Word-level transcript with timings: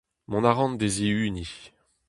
Mont 0.29 0.47
a 0.49 0.53
ran 0.53 0.71
d’e 0.79 0.87
zihuniñ. 0.95 1.51